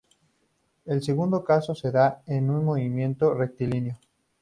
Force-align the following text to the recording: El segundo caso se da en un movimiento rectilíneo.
El 0.85 1.03
segundo 1.03 1.43
caso 1.43 1.75
se 1.75 1.91
da 1.91 2.23
en 2.25 2.49
un 2.49 2.65
movimiento 2.65 3.35
rectilíneo. 3.35 3.99